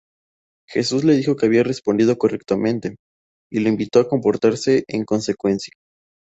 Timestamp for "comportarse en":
4.09-5.05